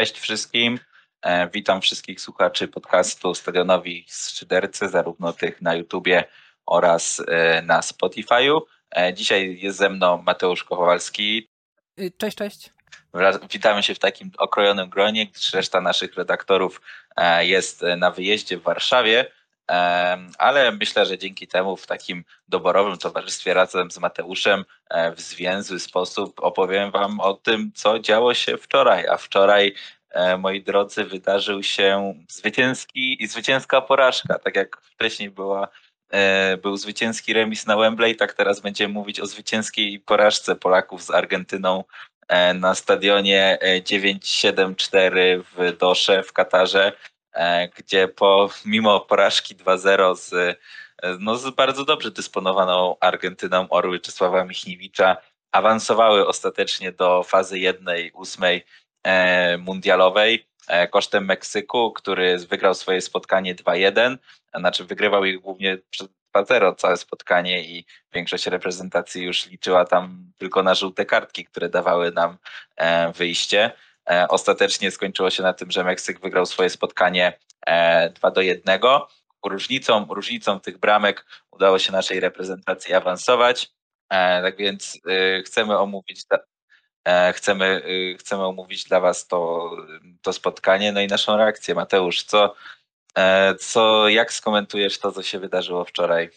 [0.00, 0.78] Cześć wszystkim.
[1.22, 6.24] E, witam wszystkich słuchaczy podcastu Stadionowi Skrzydercy, zarówno tych na YouTubie
[6.66, 8.60] oraz e, na Spotify'u.
[8.96, 11.50] E, dzisiaj jest ze mną Mateusz Kowalski.
[11.98, 12.70] Y, cześć, cześć.
[13.52, 16.80] Witamy się w takim okrojonym gronie, gdyż reszta naszych redaktorów
[17.40, 19.26] jest na wyjeździe w Warszawie,
[20.38, 24.64] ale myślę, że dzięki temu w takim doborowym towarzystwie razem z Mateuszem
[25.16, 29.06] w zwięzły sposób opowiem Wam o tym, co działo się wczoraj.
[29.08, 29.74] A wczoraj
[30.10, 34.38] E, moi drodzy, wydarzył się zwycięski i zwycięska porażka.
[34.38, 35.68] Tak jak wcześniej była,
[36.10, 41.10] e, był zwycięski remis na Wembley, tak teraz będziemy mówić o zwycięskiej porażce Polaków z
[41.10, 41.84] Argentyną
[42.28, 46.92] e, na stadionie 974 w Dosze w Katarze,
[47.76, 50.58] gdzie po, mimo porażki 2-0 z,
[51.18, 55.16] no, z bardzo dobrze dysponowaną Argentyną Orły Czesława Michniewicza
[55.52, 58.60] awansowały ostatecznie do fazy 1-8
[59.02, 64.16] E, mundialowej e, kosztem Meksyku, który wygrał swoje spotkanie 2-1,
[64.54, 65.78] znaczy wygrywał ich głównie
[66.36, 72.12] 2-0 całe spotkanie i większość reprezentacji już liczyła tam tylko na żółte kartki, które dawały
[72.12, 72.36] nam
[72.76, 73.72] e, wyjście.
[74.28, 77.38] Ostatecznie skończyło się na tym, że Meksyk wygrał swoje spotkanie
[78.14, 78.80] 2 do 1.
[79.46, 83.70] Różnicą, różnicą tych bramek udało się naszej reprezentacji awansować.
[84.42, 84.98] Tak więc
[85.44, 86.24] chcemy omówić
[87.04, 89.70] E, chcemy, y, chcemy omówić dla Was to,
[90.22, 91.74] to spotkanie, no i naszą reakcję.
[91.74, 92.54] Mateusz, co,
[93.16, 96.30] e, co, jak skomentujesz to, co się wydarzyło wczoraj?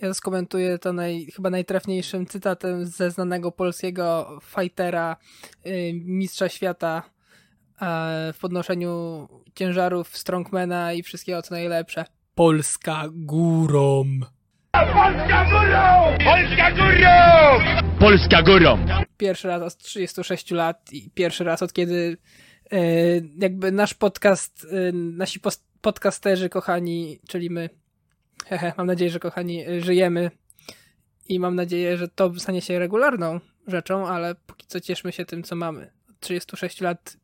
[0.00, 5.16] Ja skomentuję to naj, chyba najtrafniejszym cytatem ze znanego polskiego fightera,
[5.66, 7.02] y, mistrza świata
[7.80, 12.04] e, w podnoszeniu ciężarów strongmana i wszystkiego co najlepsze.
[12.34, 14.04] Polska górą!
[14.72, 16.18] Polska górą!
[16.24, 17.84] Polska górą!
[17.98, 18.78] Polska górą!
[19.16, 22.16] Pierwszy raz od 36 lat i pierwszy raz od kiedy
[22.72, 22.78] e,
[23.38, 25.40] jakby nasz podcast, e, nasi
[25.80, 27.70] podcasterzy kochani, czyli my,
[28.44, 30.30] hehe, mam nadzieję, że kochani, e, żyjemy
[31.28, 35.42] i mam nadzieję, że to stanie się regularną rzeczą, ale póki co cieszmy się tym,
[35.42, 35.92] co mamy.
[36.10, 37.16] Od 36 lat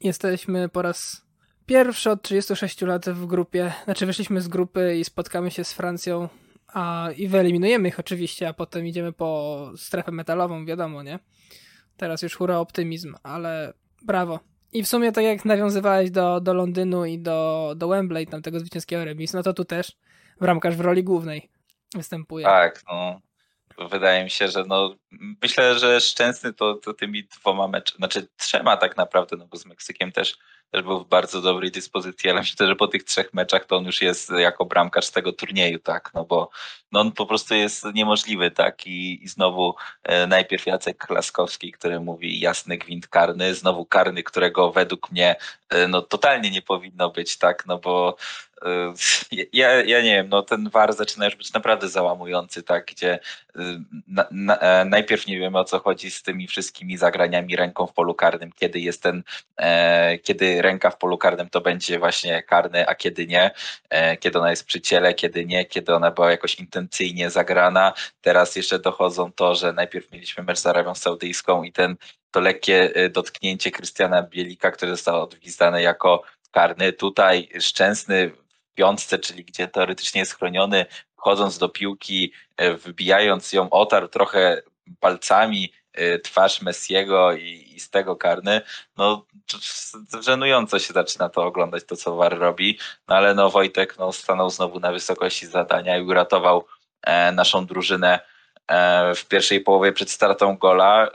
[0.00, 1.24] jesteśmy po raz
[1.66, 6.28] pierwszy od 36 lat w grupie, znaczy wyszliśmy z grupy i spotkamy się z Francją
[6.66, 11.18] a, i wyeliminujemy ich oczywiście, a potem idziemy po strefę metalową, wiadomo, nie?
[11.96, 13.72] Teraz już hura optymizm, ale
[14.02, 14.40] brawo.
[14.72, 18.60] I w sumie tak jak nawiązywałeś do, do Londynu i do, do Wembley, tam tego
[18.60, 19.96] zwycięskiego remisu, no to tu też
[20.40, 21.50] bramkarz w roli głównej
[21.94, 22.44] występuje.
[22.44, 23.20] Tak, no.
[23.90, 24.94] Wydaje mi się, że no,
[25.42, 29.66] myślę, że Szczęsny to, to tymi dwoma meczami, znaczy trzema tak naprawdę, no bo z
[29.66, 30.38] Meksykiem też
[30.74, 33.84] też był w bardzo dobrej dyspozycji, ale myślę, że po tych trzech meczach to on
[33.84, 36.50] już jest jako bramkarz tego turnieju, tak, no bo
[36.92, 42.00] no on po prostu jest niemożliwy, tak, i, i znowu e, najpierw Jacek Klaskowski, który
[42.00, 45.36] mówi jasny gwint karny, znowu karny, którego według mnie
[45.68, 48.16] e, no totalnie nie powinno być, tak, no bo
[49.52, 53.18] ja, ja nie wiem, no ten VAR zaczyna już być naprawdę załamujący, tak, gdzie
[54.08, 58.14] na, na, najpierw nie wiemy o co chodzi z tymi wszystkimi zagraniami ręką w polu
[58.14, 59.22] karnym, kiedy jest ten,
[59.56, 63.50] e, kiedy ręka w polu karnym to będzie właśnie karny, a kiedy nie,
[63.90, 67.92] e, kiedy ona jest przy ciele, kiedy nie, kiedy ona była jakoś intencyjnie zagrana.
[68.20, 71.96] Teraz jeszcze dochodzą to, że najpierw mieliśmy mecz z Arabią Saudyjską i ten
[72.30, 76.92] to lekkie e, dotknięcie Krystiana Bielika, które zostało odgwizdane jako karny.
[76.92, 78.30] Tutaj Szczęsny
[78.74, 80.86] piątce, czyli gdzie teoretycznie jest chroniony,
[81.16, 84.62] wchodząc do piłki, e, wbijając ją, otarł trochę
[85.00, 88.60] palcami Y, twarz Messiego i, i z tego karny,
[88.96, 89.26] no
[90.20, 94.50] żenująco się zaczyna to oglądać, to co War robi, no ale no Wojtek no, stanął
[94.50, 96.66] znowu na wysokości zadania i uratował
[97.02, 98.20] e, naszą drużynę
[98.68, 101.06] e, w pierwszej połowie przed startą gola.
[101.06, 101.10] E,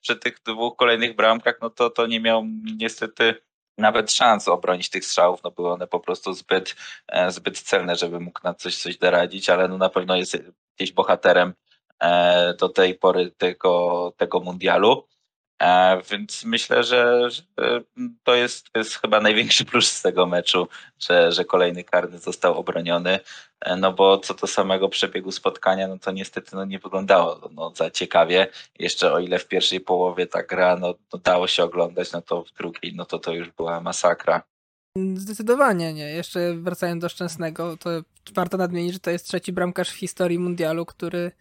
[0.00, 2.44] przy tych dwóch kolejnych bramkach, no to, to nie miał
[2.76, 3.42] niestety
[3.78, 6.76] nawet szans obronić tych strzałów, no były one po prostu zbyt,
[7.08, 10.36] e, zbyt celne, żeby mógł na coś coś doradzić, ale no na pewno jest
[10.76, 11.54] gdzieś bohaterem
[12.00, 15.04] E, do tej pory tego, tego mundialu.
[16.10, 17.42] Więc myślę, że, że
[18.24, 20.68] to, jest, jest chyba największy plus z tego meczu,
[20.98, 23.20] że, że kolejny karny został obroniony.
[23.76, 27.90] No bo co do samego przebiegu spotkania, no to niestety no nie wyglądało no, za
[27.90, 28.46] ciekawie.
[28.78, 32.44] Jeszcze o ile w pierwszej połowie ta gra no, no dało się oglądać, no to
[32.44, 34.42] w drugiej no to to już była masakra.
[35.14, 36.10] Zdecydowanie nie.
[36.10, 37.90] Jeszcze wracając do Szczęsnego, to
[38.34, 41.32] warto nadmienić, że to jest trzeci bramkarz w historii mundialu, który,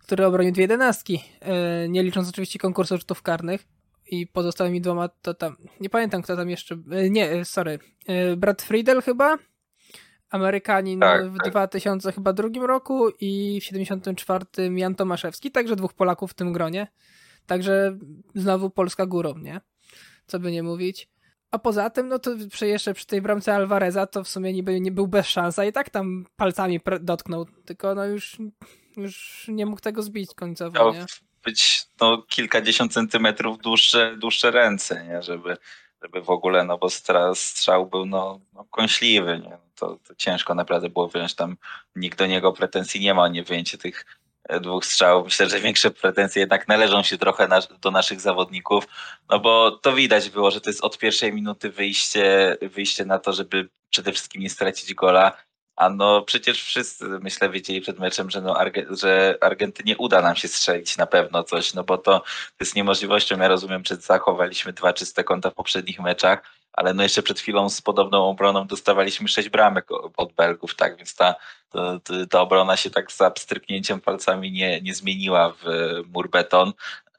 [0.00, 1.24] który obronił dwie jedenastki.
[1.40, 3.64] E, nie licząc oczywiście konkursu rzutów karnych.
[4.06, 5.56] I pozostałymi dwoma to tam.
[5.80, 6.76] Nie pamiętam, kto tam jeszcze.
[6.90, 7.78] E, nie, e, sorry.
[8.36, 9.38] Brad Friedel chyba.
[10.30, 11.50] Amerykanin tak, w tak.
[11.50, 14.44] 2000 chyba drugim roku i w 74
[14.76, 16.86] Jan Tomaszewski, także dwóch Polaków w tym gronie.
[17.46, 17.98] Także
[18.34, 19.60] znowu Polska górą, nie?
[20.26, 21.11] Co by nie mówić.
[21.52, 24.90] A poza tym, no to jeszcze przy tej bramce Alvareza to w sumie niby nie
[24.90, 28.36] był bez szans, a i tak tam palcami dotknął, tylko no już,
[28.96, 31.06] już nie mógł tego zbić końcowo, Miał nie?
[31.44, 35.22] być no, kilkadziesiąt centymetrów dłuższe, dłuższe ręce, nie?
[35.22, 35.56] Żeby,
[36.02, 36.88] żeby w ogóle, no bo
[37.34, 39.58] strzał był no, no kąśliwy, nie?
[39.74, 41.56] To, to ciężko naprawdę było wyjąć tam,
[41.96, 44.06] nikt do niego pretensji nie ma nie wyjęcie tych
[44.60, 45.24] dwóch strzałów.
[45.24, 48.84] Myślę, że większe pretensje jednak należą się trochę na, do naszych zawodników,
[49.30, 53.32] no bo to widać było, że to jest od pierwszej minuty wyjście, wyjście na to,
[53.32, 55.36] żeby przede wszystkim nie stracić gola.
[55.76, 60.36] A no przecież wszyscy, myślę, wiedzieli przed meczem, że, no, Arge że Argentynie uda nam
[60.36, 63.38] się strzelić na pewno coś, no bo to, to jest niemożliwością.
[63.38, 66.42] Ja rozumiem, że zachowaliśmy dwa czyste konta w poprzednich meczach,
[66.72, 69.86] ale no jeszcze przed chwilą z podobną obroną dostawaliśmy sześć bramek
[70.16, 71.34] od Belgów, tak, więc ta,
[71.70, 71.98] ta,
[72.30, 75.64] ta obrona się tak za pstryknięciem palcami nie, nie zmieniła w
[76.14, 77.11] mur beton, e,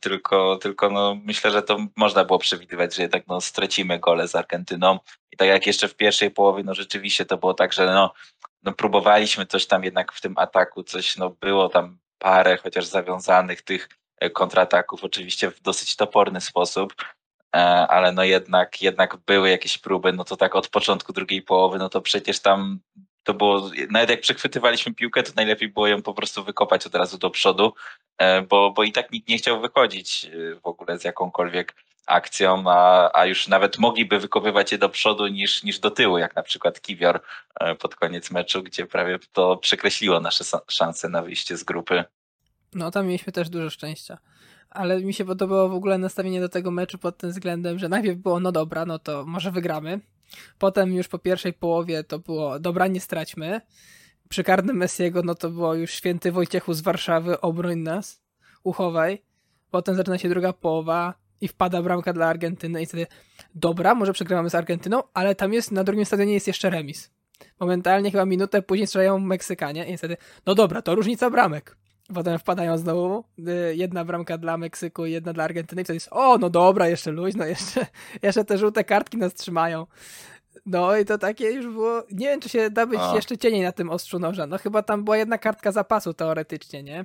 [0.00, 4.34] tylko, tylko no, myślę, że to można było przewidywać, że jednak no, stracimy gole z
[4.34, 4.98] Argentyną.
[5.32, 8.12] I tak jak jeszcze w pierwszej połowie, no rzeczywiście to było tak, że no,
[8.62, 13.62] no próbowaliśmy coś tam jednak w tym ataku, coś no było tam parę chociaż zawiązanych
[13.62, 13.88] tych
[14.20, 16.94] e, kontrataków, oczywiście w dosyć toporny sposób,
[17.56, 21.78] E, ale no jednak, jednak były jakieś próby, no to tak od początku drugiej połowy,
[21.78, 22.80] no to przecież tam
[23.26, 27.18] to było, nawet jak przechwytywaliśmy piłkę, to najlepiej było ją po prostu wykopać od razu
[27.18, 27.72] do przodu,
[28.18, 31.74] e, bo, bo i tak nikt nie chciał wychodzić e, w ogóle z jakąkolwiek
[32.06, 36.36] akcją, a, a już nawet mogliby wykopywać je do przodu niż, niż do tyłu, jak
[36.36, 37.20] na przykład Kiwior
[37.78, 42.04] pod koniec meczu, gdzie prawie to przekreśliło nasze szanse na wyjście z grupy.
[42.74, 44.18] No tam mieliśmy też dużo szczęścia
[44.76, 48.18] ale mi się podobało w ogóle nastawienie do tego meczu pod tym względem, że najpierw
[48.18, 50.00] było, no dobra, no to może wygramy.
[50.58, 53.60] Potem już po pierwszej połowie to było, dobra, nie straćmy.
[54.28, 58.22] Przy karnym Messiego, no to było już święty Wojciechu z Warszawy, obroń nas,
[58.62, 59.22] uchowaj.
[59.70, 63.06] Potem zaczyna się druga połowa i wpada bramka dla Argentyny i wtedy,
[63.54, 67.10] dobra, może przegrywamy z Argentyną, ale tam jest, na drugim stadionie jest jeszcze remis.
[67.60, 71.76] Momentalnie chyba minutę później strzelają Meksykanie i wtedy, no dobra, to różnica bramek.
[72.14, 76.08] Potem wpadają znowu y, jedna bramka dla Meksyku i jedna dla Argentyny i wtedy jest,
[76.10, 77.86] o, no dobra, jeszcze luźno, jeszcze,
[78.22, 79.86] jeszcze te żółte kartki nas trzymają.
[80.66, 83.72] No i to takie już było, nie wiem, czy się da być jeszcze cieniej na
[83.72, 84.46] tym ostrzu noża.
[84.46, 87.04] No chyba tam była jedna kartka zapasu teoretycznie, nie?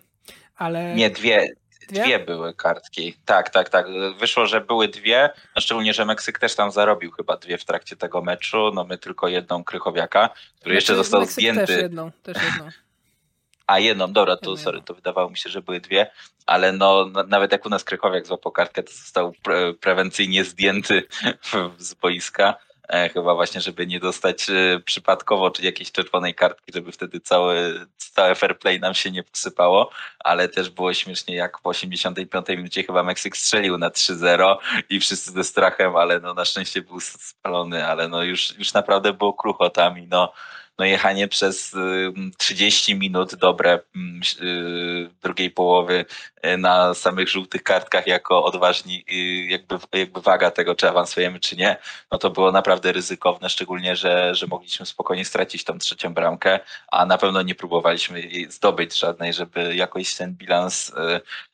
[0.56, 0.96] Ale...
[0.96, 1.48] Nie, dwie.
[1.90, 2.04] Dwie?
[2.04, 3.16] dwie były kartki.
[3.26, 3.86] Tak, tak, tak.
[4.20, 7.96] Wyszło, że były dwie, no szczególnie, że Meksyk też tam zarobił chyba dwie w trakcie
[7.96, 8.72] tego meczu.
[8.74, 11.68] No my tylko jedną Krychowiaka, który znaczy, jeszcze został Meksyk zdjęty.
[11.68, 12.70] Też jedną, też jedną.
[13.72, 16.12] A jedną, dobra, to sorry, to wydawało mi się, że były dwie,
[16.46, 21.04] ale no nawet jak u nas Krychowiak złapał kartkę, to został pre prewencyjnie zdjęty
[21.78, 22.56] z boiska.
[22.90, 27.74] E, chyba właśnie, żeby nie dostać e, przypadkowo czy jakiejś czerwonej kartki, żeby wtedy całe,
[27.98, 32.84] całe fair play nam się nie posypało, ale też było śmiesznie, jak po 85 minucie
[32.84, 34.56] chyba Meksyk strzelił na 3-0
[34.90, 39.14] i wszyscy ze strachem, ale no na szczęście był spalony, ale no już, już naprawdę
[39.14, 40.34] było kruchotami, no
[40.80, 41.76] no jechanie przez
[42.38, 43.80] 30 minut dobre
[44.42, 46.06] y, drugiej połowy
[46.46, 51.58] y, na samych żółtych kartkach jako odważni, y, jakby, jakby waga tego, czy awansujemy, czy
[51.58, 51.78] nie,
[52.12, 56.60] no to było naprawdę ryzykowne, szczególnie, że, że mogliśmy spokojnie stracić tą trzecią bramkę,
[56.92, 60.92] a na pewno nie próbowaliśmy jej zdobyć żadnej, żeby jakoś ten bilans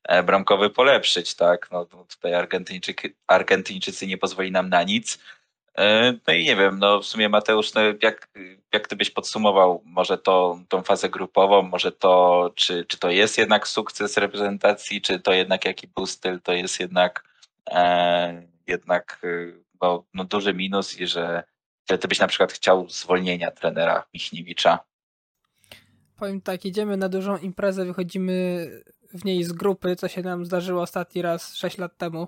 [0.04, 2.34] e, bramkowy polepszyć, tak, no tutaj
[3.28, 5.20] Argentyńczycy, nie pozwoli nam na nic,
[6.28, 8.30] no i nie wiem, no w sumie Mateusz, no jak,
[8.74, 13.38] jak ty byś podsumował może to, tą fazę grupową, może to, czy, czy to jest
[13.38, 17.24] jednak sukces reprezentacji, czy to jednak jaki był styl, to jest jednak
[17.70, 19.22] e, jednak
[19.82, 21.44] no, no duży minus i że,
[21.90, 24.80] że ty byś na przykład chciał zwolnienia trenera Michniewicza.
[26.18, 28.68] Powiem tak, idziemy na dużą imprezę, wychodzimy
[29.14, 32.28] w niej z grupy, co się nam zdarzyło ostatni raz 6 lat temu.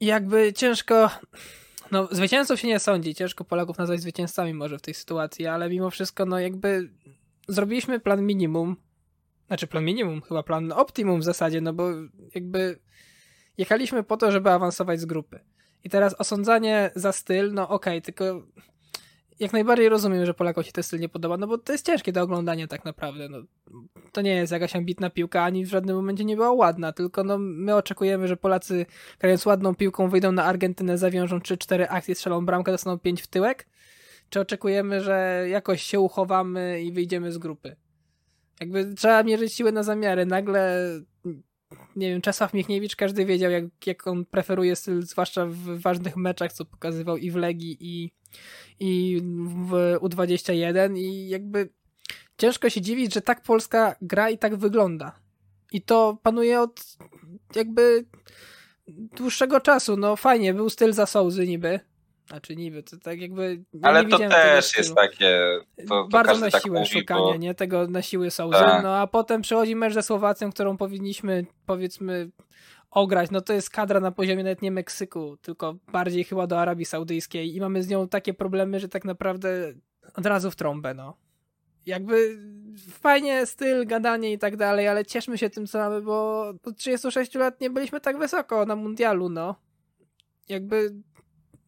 [0.00, 1.10] I jakby ciężko
[1.90, 3.14] no, zwycięzców się nie sądzi.
[3.14, 6.90] Ciężko Polaków nazwać zwycięzcami może w tej sytuacji, ale mimo wszystko, no jakby
[7.48, 8.76] zrobiliśmy plan minimum.
[9.46, 11.88] Znaczy plan minimum, chyba plan optimum w zasadzie, no bo
[12.34, 12.78] jakby
[13.58, 15.40] jechaliśmy po to, żeby awansować z grupy.
[15.84, 18.42] I teraz osądzanie za styl, no okej, okay, tylko
[19.40, 22.12] jak najbardziej rozumiem, że Polakom się ten styl nie podoba, no bo to jest ciężkie
[22.12, 23.28] do oglądania tak naprawdę.
[23.28, 23.38] No,
[24.12, 27.38] to nie jest jakaś ambitna piłka, ani w żadnym momencie nie była ładna, tylko no,
[27.38, 28.86] my oczekujemy, że Polacy
[29.18, 33.66] grając ładną piłką wyjdą na Argentynę, zawiążą 3-4 akcje, strzelą bramkę, dostaną 5 w tyłek?
[34.30, 37.76] Czy oczekujemy, że jakoś się uchowamy i wyjdziemy z grupy?
[38.60, 40.26] Jakby trzeba mierzyć siłę na zamiary.
[40.26, 40.82] Nagle
[41.96, 46.52] nie wiem, Czesław Michniewicz, każdy wiedział, jak, jak on preferuje styl, zwłaszcza w ważnych meczach,
[46.52, 48.10] co pokazywał i w Legii, i,
[48.80, 49.22] i
[49.66, 51.68] w U21 i jakby
[52.38, 55.12] ciężko się dziwić, że tak Polska gra i tak wygląda.
[55.72, 56.80] I to panuje od
[57.54, 58.04] jakby
[58.88, 59.96] dłuższego czasu.
[59.96, 61.80] No fajnie, był styl za Sołzy niby,
[62.26, 63.64] Znaczy niby, to tak jakby...
[63.72, 65.40] Ja Ale to też jest takie...
[65.76, 67.36] To, to Bardzo na tak siłę mówi, szukanie, bo...
[67.36, 67.54] nie?
[67.54, 68.58] Tego na siłę Sołzy.
[68.58, 68.82] Tak.
[68.82, 72.30] No a potem przychodzi mecz ze Słowacją, którą powinniśmy, powiedzmy,
[72.96, 73.30] ograć.
[73.30, 77.56] No to jest kadra na poziomie nawet nie Meksyku, tylko bardziej chyba do Arabii Saudyjskiej
[77.56, 79.72] i mamy z nią takie problemy, że tak naprawdę
[80.14, 81.16] od razu w trąbę, no.
[81.86, 82.38] Jakby
[82.90, 87.34] fajnie styl, gadanie i tak dalej, ale cieszmy się tym, co mamy, bo od 36
[87.34, 89.54] lat nie byliśmy tak wysoko na mundialu, no.
[90.48, 90.94] Jakby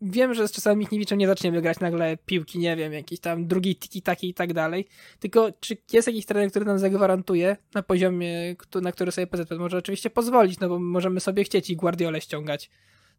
[0.02, 3.76] wiem, że z czasami Michniewiczem nie zaczniemy grać nagle piłki, nie wiem, jakiś tam drugi
[3.76, 4.88] tiki taki i tak dalej.
[5.20, 9.78] Tylko czy jest jakiś trener, który nam zagwarantuje na poziomie, na który sobie PZP może
[9.78, 12.70] oczywiście pozwolić, no bo możemy sobie chcieć i Guardiolę ściągać.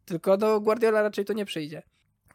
[0.05, 1.81] Tylko do Guardiola raczej to nie przyjdzie.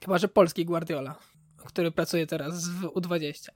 [0.04, 1.18] Chyba, że polski Guardiola,
[1.66, 3.48] który pracuje teraz w U20.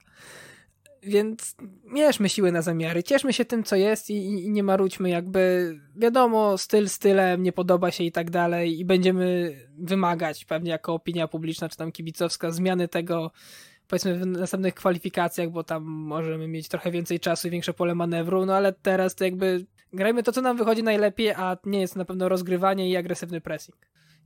[1.03, 5.73] Więc mierzmy siły na zamiary, cieszmy się tym, co jest i, i nie marudźmy, jakby
[5.95, 11.27] wiadomo, styl stylem, nie podoba się i tak dalej i będziemy wymagać pewnie jako opinia
[11.27, 13.31] publiczna czy tam kibicowska zmiany tego
[13.87, 18.45] powiedzmy w następnych kwalifikacjach, bo tam możemy mieć trochę więcej czasu i większe pole manewru,
[18.45, 22.05] no ale teraz to jakby grajmy to, co nam wychodzi najlepiej, a nie jest na
[22.05, 23.77] pewno rozgrywanie i agresywny pressing.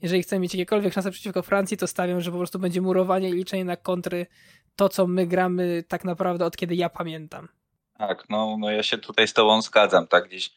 [0.01, 3.33] Jeżeli chcemy mieć jakiekolwiek szanse przeciwko Francji, to stawiam, że po prostu będzie murowanie i
[3.33, 4.25] liczenie na kontry
[4.75, 7.47] to, co my gramy tak naprawdę od kiedy ja pamiętam.
[7.97, 10.51] Tak, no, no ja się tutaj z tobą zgadzam, tak gdzieś.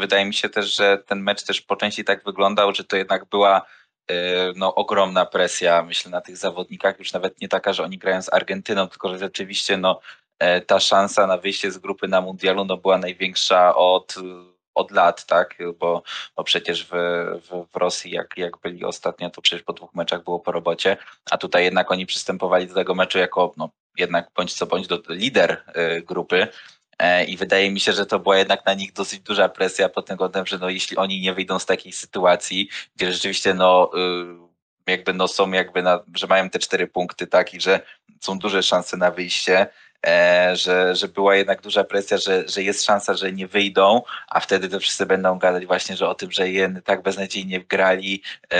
[0.00, 3.24] Wydaje mi się też, że ten mecz też po części tak wyglądał, że to jednak
[3.24, 3.62] była
[4.10, 4.14] e,
[4.56, 8.32] no, ogromna presja, myślę, na tych zawodnikach, już nawet nie taka, że oni grają z
[8.32, 10.00] Argentyną, tylko że rzeczywiście no,
[10.38, 14.14] e, ta szansa na wyjście z grupy na mundialu no, była największa od,
[14.74, 16.02] od lat, tak, bo,
[16.36, 16.90] bo przecież w,
[17.50, 20.96] w, w Rosji, jak, jak byli ostatnio, to przecież po dwóch meczach było po robocie,
[21.30, 25.02] a tutaj jednak oni przystępowali do tego meczu jako no, jednak bądź co bądź do
[25.08, 26.48] lider e, grupy,
[26.98, 30.06] E, I wydaje mi się, że to była jednak na nich dosyć duża presja pod
[30.06, 33.90] tym kątem, że no, jeśli oni nie wyjdą z takiej sytuacji, gdzie rzeczywiście no,
[34.86, 37.80] y, jakby no, są jakby na, że mają te cztery punkty, tak, i że
[38.20, 39.66] są duże szanse na wyjście,
[40.54, 44.68] że, że była jednak duża presja, że, że jest szansa, że nie wyjdą, a wtedy
[44.68, 48.58] to wszyscy będą gadać właśnie, że o tym, że jen tak beznadziejnie grali e,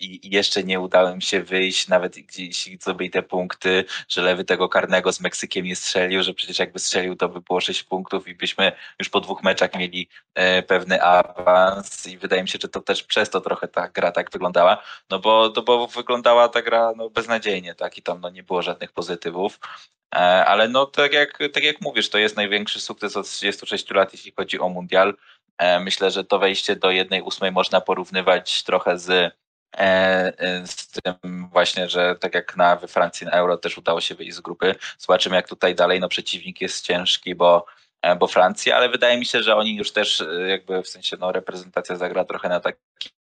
[0.00, 4.68] i, jeszcze nie udało im się wyjść, nawet gdzieś zdobyli te punkty, że lewy tego
[4.68, 8.34] karnego z Meksykiem nie strzelił, że przecież jakby strzelił, to by było 6 punktów i
[8.34, 12.06] byśmy już po dwóch meczach mieli e, pewny awans.
[12.06, 15.18] I wydaje mi się, że to też przez to trochę ta gra tak wyglądała, no
[15.18, 18.92] bo, no bo wyglądała ta gra no, beznadziejnie, tak, i tam no, nie było żadnych
[18.92, 23.90] pozytywów, E, ale no tak jak, tak jak mówisz, to jest największy sukces od 36
[23.90, 25.14] lat, jeśli chodzi o mundial.
[25.58, 29.32] E, Myślę, że to wejście do jednej ósmej można porównywać trochę z, e,
[29.76, 34.14] e, z tym właśnie, że tak jak na, we Francji na Euro też udało się
[34.14, 34.74] wyjść z grupy.
[34.98, 37.66] Zobaczymy jak tutaj dalej, no przeciwnik jest ciężki, bo,
[38.02, 41.16] e, bo Francja, ale wydaje mi się, że oni już też e, jakby w sensie
[41.20, 43.19] no reprezentacja zagra trochę na takim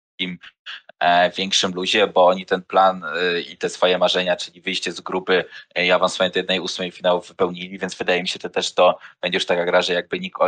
[1.01, 5.01] e, większym luzie, bo oni ten plan e, i te swoje marzenia, czyli wyjście z
[5.01, 5.45] grupy
[5.77, 9.37] i awansowanie do jednej ósmej finału wypełnili, więc wydaje mi się, że też to będzie
[9.37, 10.39] już taka gra, że jakby nikt,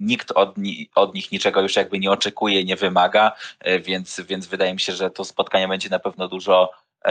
[0.00, 0.54] nikt od,
[0.94, 4.92] od nich niczego już jakby nie oczekuje, nie wymaga, e, więc, więc wydaje mi się,
[4.92, 6.70] że to spotkanie będzie na pewno dużo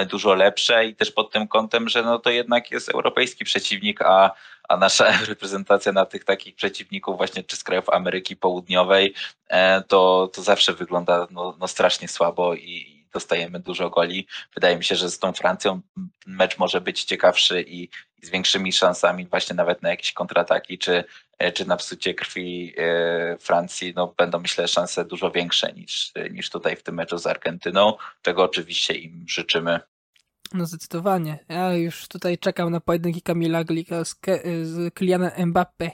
[0.10, 4.32] dużo lepsze i też pod tym kątem, że no to jednak jest europejski przeciwnik, a,
[4.70, 9.14] a nasza reprezentacja na tych takich przeciwników właśnie czy z krajów Ameryki Południowej
[9.48, 14.28] e, to, to zawsze wygląda no, no strasznie słabo i dostajemy dużo goli.
[14.54, 15.82] Wydaje mi się, że z tą Francją
[16.28, 17.90] mecz może być ciekawszy i,
[18.22, 21.04] z większymi szansami właśnie nawet na jakieś kontrataki czy,
[21.54, 26.76] czy na psucie krwi e, Francji, no będą myślę szanse dużo większe niż, niż tutaj
[26.76, 29.80] w tym meczu z Argentyną, czego oczywiście im życzymy.
[30.54, 31.40] No zdecydowanie.
[31.50, 35.90] Ja już tutaj czekam na pojedynki Kamila Glika z, Ke- z Kylianem Mbappé,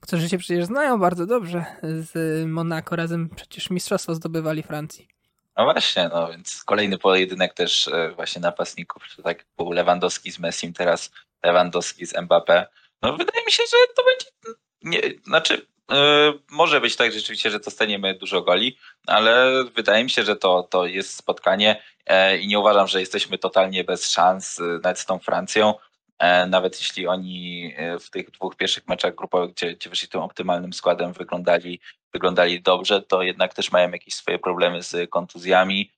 [0.00, 2.12] którzy się przecież znają bardzo dobrze z
[2.48, 2.96] Monako.
[2.96, 5.13] Razem przecież mistrzostwo zdobywali Francji.
[5.56, 10.72] No właśnie, no więc kolejny pojedynek też e, właśnie napastników, tak był Lewandowski z Messim,
[10.72, 11.10] teraz
[11.42, 12.66] Lewandowski z Mbappé.
[13.02, 17.60] No wydaje mi się, że to będzie, nie, znaczy e, może być tak rzeczywiście, że
[17.60, 22.58] dostaniemy dużo goli, ale wydaje mi się, że to, to jest spotkanie e, i nie
[22.58, 25.74] uważam, że jesteśmy totalnie bez szans, nawet z tą Francją.
[26.18, 30.20] E, Nawet jeśli oni e, w tych dwóch pierwszych meczach grupowych, gdzie, gdzie wyszli tym
[30.20, 31.80] optymalnym składem, wyglądali,
[32.12, 35.92] wyglądali dobrze, to jednak też mają jakieś swoje problemy z kontuzjami.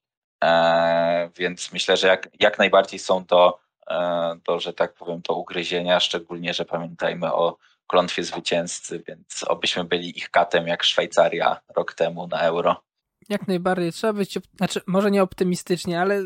[0.44, 3.58] E, Więc myślę, że jak, jak najbardziej są to,
[4.44, 7.56] to, że tak powiem, to ugryzienia, szczególnie, że pamiętajmy o
[7.86, 12.82] klątwie zwycięzcy, więc obyśmy byli ich katem jak Szwajcaria rok temu na euro.
[13.28, 13.92] Jak najbardziej.
[13.92, 16.22] Trzeba być, znaczy może nie optymistycznie, ale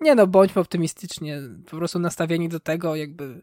[0.00, 1.40] nie no, bądźmy optymistycznie.
[1.70, 3.42] Po prostu nastawieni do tego, jakby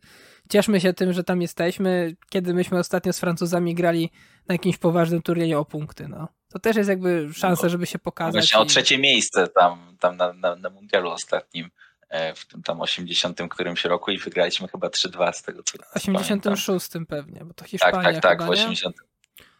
[0.50, 2.16] cieszmy się tym, że tam jesteśmy.
[2.30, 4.12] Kiedy myśmy ostatnio z Francuzami grali
[4.48, 6.28] na jakimś poważnym turnieju o punkty, no.
[6.50, 8.34] To też jest jakby szansa, no, żeby się pokazać.
[8.34, 8.62] Właśnie i...
[8.62, 11.70] o trzecie miejsce tam, tam na, na, na mundialu ostatnim
[12.10, 16.90] e, w tym tam 80 którymś roku i wygraliśmy chyba 3-2 z tego co 86
[16.90, 17.06] pamiętam.
[17.06, 18.96] pewnie, bo to Hiszpania Tak, tak, tak, chyba, w 80.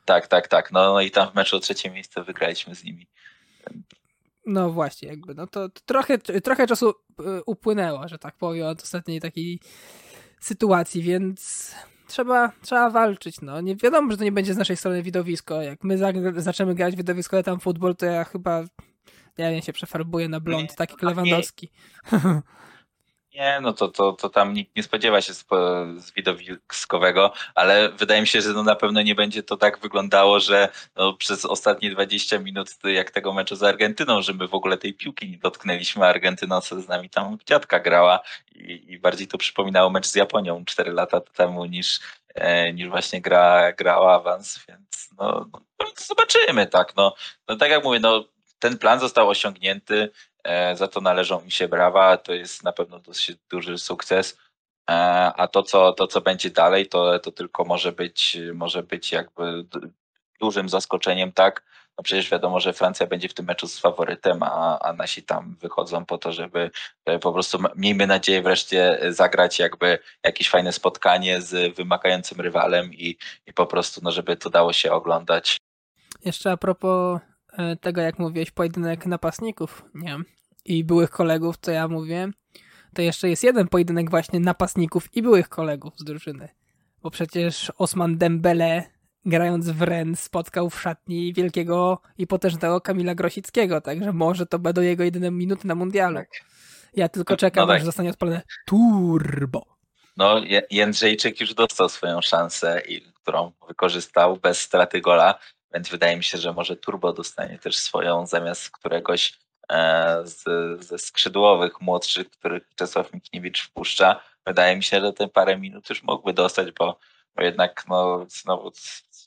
[0.06, 0.72] Tak, tak, tak.
[0.72, 3.08] No, no i tam w meczu o trzecie miejsce wygraliśmy z nimi.
[4.46, 6.94] No właśnie, jakby, no to, to trochę, trochę czasu e,
[7.46, 9.60] upłynęło, że tak powiem, od ostatniej takiej
[10.40, 11.72] sytuacji, więc
[12.08, 13.62] trzeba, trzeba walczyć, no.
[13.62, 15.62] Nie wiadomo, że to nie będzie z naszej strony widowisko.
[15.62, 15.98] Jak my
[16.36, 18.62] zaczniemy grać widowisko, tam futbol, to ja chyba,
[19.38, 21.70] nie wiem, się przefarbuję na blond, taki Lewandowski.
[22.12, 22.20] Nie,
[23.62, 25.46] no to, to, to tam nikt nie spodziewa się z,
[26.16, 30.70] widowiskowego, ale wydaje mi się, że no na pewno nie będzie to tak wyglądało, że
[30.96, 34.94] no przez ostatnie 20 minut jak tego meczu z Argentyną, że my w ogóle tej
[34.94, 38.20] piłki nie dotknęliśmy, Argentyna z nami tam dziadka grała
[38.56, 42.00] i, i bardziej to przypominało mecz z Japonią 4 lata temu niż,
[42.36, 47.16] e, niż właśnie gra, grała awans, więc no, no, zobaczymy, tak, no,
[47.48, 48.24] no tak jak mówię, no
[48.62, 50.10] ten plan został osiągnięty,
[50.74, 54.38] za to należą mi się brawa, to jest na pewno dosyć duży sukces.
[54.90, 54.94] E,
[55.38, 59.66] a to, co, to, co będzie dalej, to, to tylko może być, może być jakby
[60.40, 61.64] dużym zaskoczeniem, tak?
[61.98, 65.56] No przecież wiadomo, że Francja będzie w tym meczu z faworytem, a, a nasi tam
[65.62, 66.72] wychodzą po to, żeby
[67.22, 73.18] po prostu miejmy nadzieję wreszcie zagrać jakby jakieś fajne spotkanie z wymagającym rywalem i,
[73.48, 75.58] i po prostu, no żeby to dało się oglądać.
[76.26, 77.31] Jeszcze a propos E,
[77.82, 80.18] tego, jak mówiłeś, pojedynek napastników, nie?
[80.66, 82.32] I byłych kolegów, co ja mówię,
[82.94, 86.50] to jeszcze jest jeden pojedynek właśnie napastników i byłych kolegów z drużyny.
[87.02, 88.84] Bo przecież Osman Dembele
[89.26, 94.82] grając w Ren spotkał w szatni wielkiego i potężnego Kamila Grosickiego, także może to będą
[94.82, 96.16] jego jedyne minuty na mundialu.
[96.16, 96.30] Tak.
[96.94, 97.78] Ja tylko czekam, no tak.
[97.78, 99.66] aż zostanie odpalone turbo.
[100.18, 100.42] No,
[100.72, 105.40] Jędrzejczyk już dostał swoją szansę, i, którą wykorzystał bez straty gola.
[105.74, 110.44] Więc wydaje mi się, że może Turbo dostanie też swoją zamiast któregoś e, z,
[110.86, 114.22] ze skrzydłowych młodszych, których Czesław Mikniewicz wpuszcza.
[114.46, 117.00] Wydaje mi się, że te parę minut już mógłby dostać, bo,
[117.36, 118.72] bo jednak no, znowu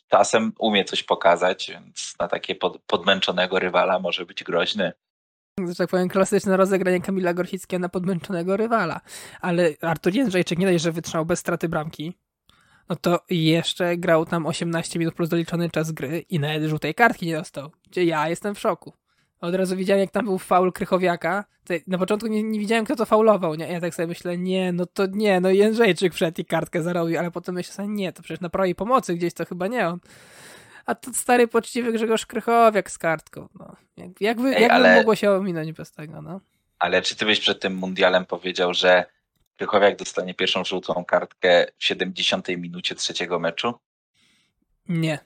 [0.09, 4.93] czasem umie coś pokazać, więc na takie pod, podmęczonego rywala może być groźny.
[5.69, 9.01] Że tak powiem, klasyczne rozegranie Kamila Gorsickiego na podmęczonego rywala.
[9.41, 12.15] Ale Artur Jędrzejczyk nie dość, że wytrzymał bez straty bramki,
[12.89, 17.27] no to jeszcze grał tam 18 minut plus doliczony czas gry i nawet żółtej kartki
[17.27, 17.71] nie dostał.
[17.91, 18.93] Gdzie ja jestem w szoku.
[19.41, 21.45] Od razu widziałem, jak tam był faul Krychowiaka.
[21.87, 23.55] Na początku nie, nie, widziałem, kto to faulował.
[23.55, 23.73] Nie?
[23.73, 27.31] Ja tak sobie myślę, nie, no to nie, no Jędrzejczyk wszedł i kartkę zarobił, ale
[27.31, 29.99] potem myślę sobie, nie, to przecież na prawej pomocy gdzieś to chyba nie on.
[30.87, 33.49] A to stary, poczciwy Grzegorz Krychowiak z kartką.
[33.59, 33.77] No.
[33.97, 34.97] Jak, jakby, Ej, jakby ale...
[34.97, 36.41] mogło się ominąć bez tego, no.
[36.79, 39.05] Ale czy ty byś przed tym mundialem powiedział, że
[39.57, 43.75] Krychowiak dostanie pierwszą żółtą kartkę w 70 minucie trzeciego meczu?
[44.89, 45.19] Nie.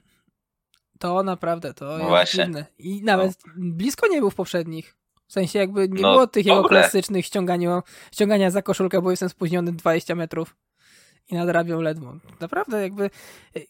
[0.98, 2.44] To naprawdę, to no jest właśnie.
[2.44, 2.66] dziwne.
[2.78, 3.52] I nawet no.
[3.56, 4.96] blisko nie był w poprzednich.
[5.28, 9.28] W sensie jakby nie no, było tych jego klasycznych ściągania, ściągania za koszulkę, bo jestem
[9.28, 10.56] spóźniony 20 metrów
[11.28, 12.14] i nadrabią ledwo.
[12.40, 13.60] Naprawdę jakby e,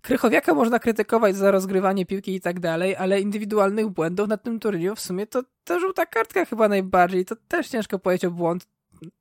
[0.00, 4.94] Krychowiaka można krytykować za rozgrywanie piłki i tak dalej, ale indywidualnych błędów na tym turnieju
[4.94, 7.24] w sumie to, to żółta kartka chyba najbardziej.
[7.24, 8.66] To też ciężko powiedzieć o błąd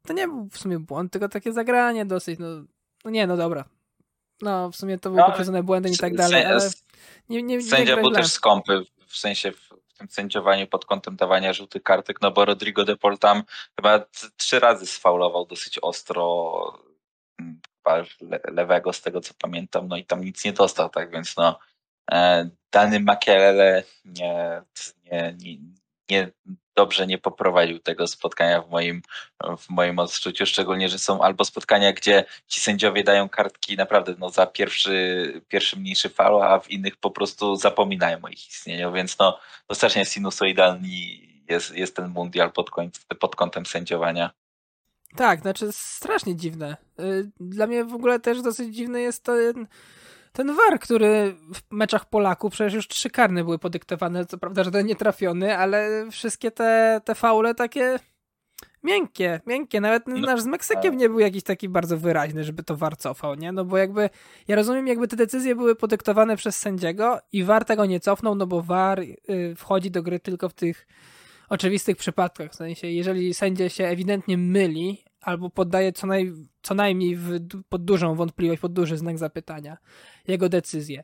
[0.08, 2.48] to nie był w sumie błąd, tylko takie zagranie dosyć, no,
[3.06, 3.66] no nie, no dobra.
[4.42, 6.70] No, w sumie to były no, błędy i tak dalej, ale
[7.30, 11.16] nie, nie, nie Sędzia był też skąpy, w sensie w, w tym sędziowaniu pod kątem
[11.16, 13.44] dawania żółtych kartek, no bo Rodrigo de Paul tam
[13.76, 14.06] chyba
[14.38, 16.80] trzy razy sfaulował dosyć ostro
[17.40, 17.62] mm,
[18.22, 21.60] le, lewego z tego co pamiętam, no i tam nic nie dostał, tak więc no
[22.12, 24.62] e, dany Makielele nie,
[25.12, 25.58] nie, nie,
[26.10, 26.32] nie
[26.76, 29.02] dobrze nie poprowadził tego spotkania w moim,
[29.58, 34.30] w moim odczuciu, szczególnie, że są albo spotkania, gdzie ci sędziowie dają kartki naprawdę no,
[34.30, 39.20] za pierwszy, pierwszy mniejszy faul, a w innych po prostu zapominają o ich istnieniu, więc
[39.20, 39.40] no,
[39.70, 40.88] no strasznie sinusoidalny
[41.50, 42.70] jest, jest ten mundial pod,
[43.20, 44.32] pod kątem sędziowania.
[45.16, 46.78] Tak, znaczy strasznie dziwne.
[47.00, 49.68] Y, dla mnie w ogóle też dosyć dziwny jest ten
[50.34, 54.72] ten war, który w meczach Polaków, przecież już trzy karne były podyktowane, co prawda, że
[54.72, 58.00] ten nie trafiony, ale wszystkie te, te faule takie
[58.84, 59.82] miękkie, miękkie.
[59.82, 63.36] Nawet no, nasz z Meksykiem nie był jakiś taki bardzo wyraźny, żeby to war cofał,
[63.36, 63.52] nie?
[63.52, 64.10] No bo jakby,
[64.48, 68.48] ja rozumiem, jakby te decyzje były podyktowane przez sędziego i war tego nie cofnął, no
[68.48, 70.88] bo war y, wchodzi do gry tylko w tych
[71.50, 72.52] oczywistych przypadkach.
[72.52, 77.86] W sensie, jeżeli sędzia się ewidentnie myli, albo poddaje co, naj, co najmniej w, pod
[77.86, 79.78] dużą wątpliwość, pod duży znak zapytania
[80.28, 81.04] jego decyzję.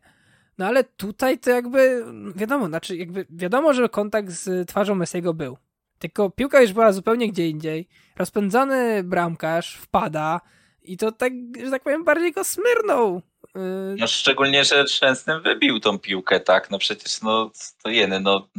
[0.57, 2.05] No ale tutaj to jakby
[2.35, 5.57] wiadomo, znaczy jakby wiadomo, że kontakt z twarzą Messiego był.
[5.99, 7.87] Tylko piłka już była zupełnie gdzie indziej.
[8.15, 10.41] Rozpędzony bramkarz wpada
[10.81, 13.21] I to tak, że tak powiem, bardziej go smyrnął.
[13.97, 16.71] No szczególnie, że Szczęsny wybił tą piłkę, tak?
[16.71, 17.51] No przecież no
[17.83, 18.49] to jeny, no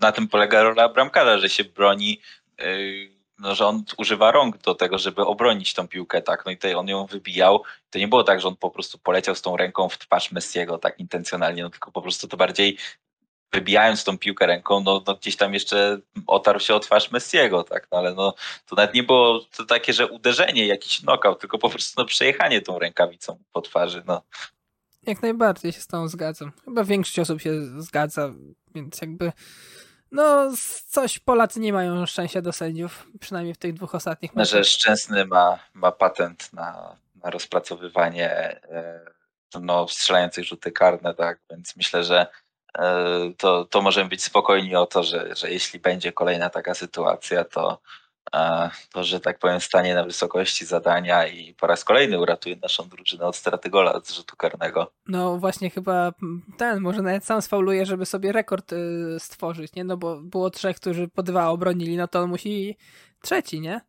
[0.00, 2.20] na tym polega rola bramkarza, że się broni,
[2.58, 6.46] yy, no że on używa rąk do tego, żeby obronić tą piłkę, tak?
[6.46, 7.62] No i tutaj on ją wybijał.
[7.90, 10.78] To nie było tak, że on po prostu poleciał z tą ręką w twarz Messiego
[10.78, 12.78] tak intencjonalnie, no tylko po prostu to bardziej
[13.52, 17.88] wybijając tą piłkę ręką, no, no gdzieś tam jeszcze otarł się o twarz Messiego, tak,
[17.92, 18.34] no ale no
[18.66, 22.60] to nawet nie było to takie, że uderzenie, jakiś knockout, tylko po prostu no, przejechanie
[22.60, 24.22] tą rękawicą po twarzy, no.
[25.02, 26.52] Jak najbardziej się z tą zgadzam.
[26.64, 28.32] Chyba większość osób się zgadza,
[28.74, 29.32] więc jakby
[30.12, 30.52] no
[30.86, 34.50] coś Polacy nie mają szczęścia do sędziów, przynajmniej w tych dwóch ostatnich meczach.
[34.50, 39.00] Że Szczęsny ma, ma patent na, na rozpracowywanie e,
[39.60, 42.26] no, strzelających rzuty karne, tak, więc myślę, że
[42.78, 47.44] E, to, to możemy być spokojni o to, że, że jeśli będzie kolejna taka sytuacja,
[47.44, 47.80] to,
[48.92, 53.26] to, że tak powiem, stanie na wysokości zadania i po raz kolejny uratuje naszą drużynę
[53.26, 54.92] od straty gola z rzutu karnego.
[55.08, 56.12] No właśnie chyba
[56.58, 58.76] ten, może nawet sam sfauluje, żeby sobie rekord y,
[59.18, 59.84] stworzyć, nie?
[59.84, 62.76] No bo było trzech, którzy po dwa obronili, no to on musi
[63.22, 63.80] trzeci, nie?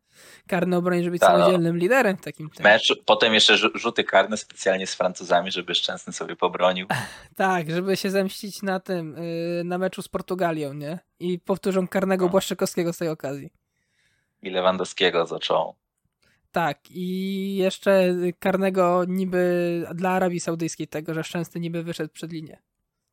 [0.46, 1.80] karny obronić, żeby być Ta, samodzielnym no.
[1.80, 2.64] liderem w takim tym.
[2.64, 6.86] Mecz, potem jeszcze rzuty karne specjalnie z Francuzami, żeby Szczęsny sobie pobronił.
[7.36, 9.16] tak, żeby się zemścić na tym,
[9.58, 10.98] yy, na meczu z Portugalią, nie?
[11.20, 12.30] I powtórzą karnego no.
[12.30, 13.50] Błaszczykowskiego z tej okazji.
[14.42, 15.74] I Lewandowskiego zaczął.
[16.52, 22.58] Tak, i jeszcze karnego niby dla Arabii Saudyjskiej tego, że Szczęsny niby wyszedł przed linię.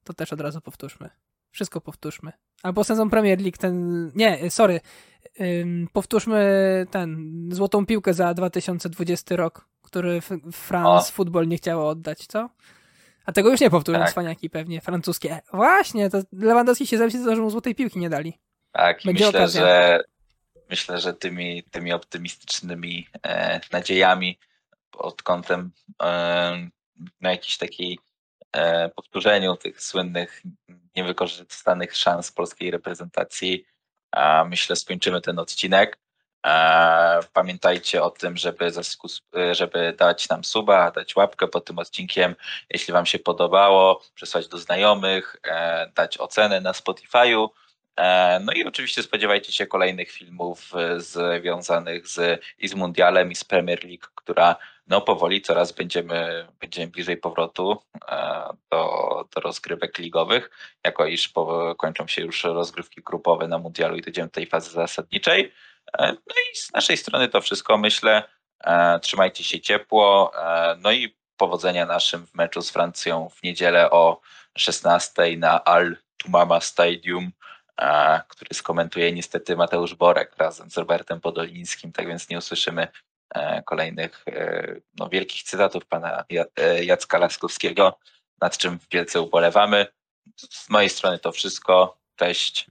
[0.03, 1.09] To też od razu powtórzmy.
[1.51, 2.31] Wszystko powtórzmy.
[2.63, 4.05] Albo sezon Premier League, ten.
[4.15, 4.79] Nie, sorry.
[5.41, 7.31] Ym, powtórzmy ten.
[7.51, 12.49] Złotą piłkę za 2020 rok, który France Football nie chciało oddać, co?
[13.25, 14.11] A tego już nie powtórzą tak.
[14.11, 15.41] cwaniaki pewnie, francuskie.
[15.53, 18.39] Właśnie, to Lewandowski się zemści, że mu złotej piłki nie dali.
[18.71, 19.61] Tak, Będzie myślę, okazja.
[19.61, 20.03] że
[20.69, 24.39] myślę, że tymi, tymi optymistycznymi e, nadziejami
[24.91, 25.71] pod kątem
[26.03, 26.69] e,
[27.21, 27.99] na jakiejś takiej
[28.51, 30.41] e, powtórzeniu tych słynnych
[30.95, 33.65] niewykorzystanych szans polskiej reprezentacji.
[34.45, 35.97] Myślę, skończymy ten odcinek.
[37.33, 38.71] Pamiętajcie o tym, żeby,
[39.51, 42.35] żeby dać nam suba, dać łapkę pod tym odcinkiem,
[42.69, 47.49] jeśli Wam się podobało, przesłać do znajomych, e, dać ocenę na Spotify'u.
[47.97, 53.35] E, no i oczywiście spodziewajcie się kolejnych filmów e, związanych z, i z Mundialem, i
[53.35, 54.55] z Premier League, która
[54.87, 60.49] no powoli coraz będziemy, będziemy bliżej powrotu e, do, do rozgrywek ligowych,
[60.83, 64.71] jako iż po, kończą się już rozgrywki grupowe na Mundialu i dojdziemy do tej fazy
[64.71, 65.51] zasadniczej.
[65.99, 68.23] No i z naszej strony to wszystko, myślę.
[69.01, 70.31] Trzymajcie się ciepło,
[70.77, 74.21] no i powodzenia naszym w meczu z Francją w niedzielę o
[74.57, 77.31] 16 na Al Tumama Stadium
[78.27, 82.87] który skomentuje niestety Mateusz Borek razem z Robertem Podolińskim, tak więc nie usłyszymy
[83.35, 86.23] e, kolejnych e, no, wielkich cytatów pana
[86.57, 87.99] e, Jacka Laskowskiego,
[88.41, 89.87] nad czym wielce ubolewamy.
[90.49, 91.97] Z mojej strony to wszystko.
[92.15, 92.67] Cześć.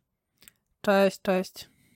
[0.80, 1.73] Cześć, cześć.